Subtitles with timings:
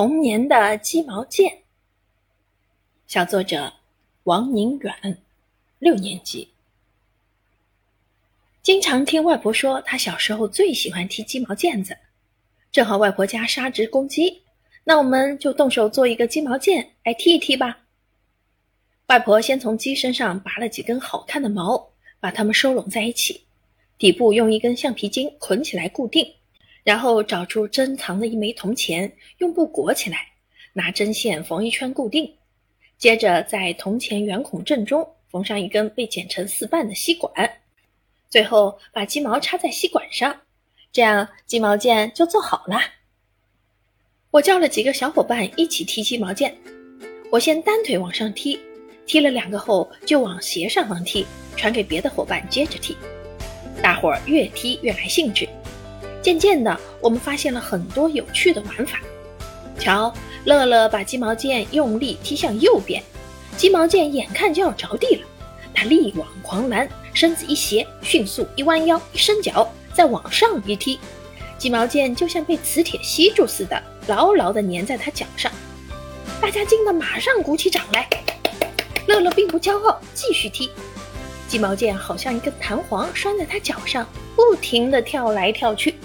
[0.00, 1.52] 童年的鸡毛毽，
[3.06, 3.70] 小作者
[4.22, 5.18] 王宁远，
[5.78, 6.48] 六年级。
[8.62, 11.94] 经常听外婆说，她小时候最喜欢踢鸡毛毽子。
[12.72, 14.40] 正好外婆家杀只公鸡，
[14.84, 17.80] 那我们就动手做一个鸡毛毽来踢一踢吧。
[19.08, 23.44] 外婆先从鸡身上拔了几根好看的毛，把它们收拢在一起，
[23.98, 26.36] 底部用一根橡皮筋捆起来固定。
[26.82, 30.18] 然后找出珍藏的一枚铜钱，用布裹起来，
[30.72, 32.32] 拿针线缝一圈固定。
[32.98, 37.32] 接着在铜钱圆孔正中缝上一根被剪成四瓣的吸管，
[38.28, 40.34] 最后把鸡毛插在吸管上，
[40.92, 42.78] 这样鸡毛毽就做好了。
[44.30, 46.52] 我叫了几个小伙伴一起踢鸡毛毽，
[47.30, 48.60] 我先单腿往上踢，
[49.06, 51.26] 踢了两个后就往斜上方踢，
[51.56, 52.96] 传给别的伙伴接着踢。
[53.82, 55.48] 大伙儿越踢越来兴致。
[56.22, 59.00] 渐渐的，我们发现了很多有趣的玩法。
[59.78, 60.12] 瞧，
[60.44, 63.02] 乐乐把鸡毛毽用力踢向右边，
[63.56, 65.22] 鸡毛毽眼看就要着地了，
[65.72, 70.98] 他力挽狂澜，身子一斜，迅速一弯腰，一伸脚，再往上一踢，
[71.56, 75.50] 鸡毛毽就像被磁铁吸住似的，牢牢地粘在他脚上。
[76.40, 78.08] 大家惊得马上鼓起掌来。
[79.06, 80.70] 乐乐并不骄傲，继续踢，
[81.50, 84.06] 鸡毛毽好像一根弹簧拴在他脚上，
[84.36, 85.96] 不停地跳来跳去。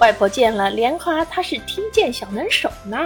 [0.00, 2.96] 外婆见了，连夸他是踢毽小能手呢。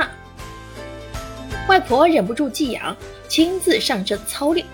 [1.69, 4.65] 外婆忍不住寄养，亲自上阵操练。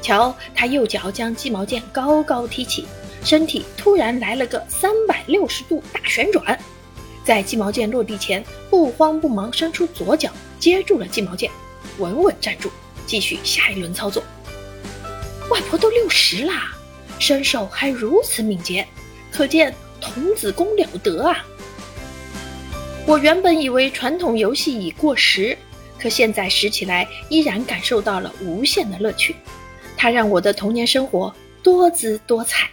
[0.00, 2.86] 瞧，他右脚将鸡毛毽高高提起，
[3.22, 6.58] 身体突然来了个三百六十度大旋转，
[7.22, 11.50] 在鸡毛毽落地前不慌不忙伸出左脚接住了鸡毛毽，
[11.98, 12.70] 稳稳站住，
[13.06, 14.22] 继续下一轮操作。
[15.50, 16.72] 外婆都六十啦，
[17.18, 18.86] 身手还如此敏捷，
[19.30, 19.74] 可见。
[20.04, 21.46] 童子功了得啊！
[23.06, 25.56] 我原本以为传统游戏已过时，
[25.96, 29.36] 可现在拾起来依然感受到了无限的乐趣。
[29.96, 31.32] 它让我的童年生活
[31.62, 32.68] 多姿多彩。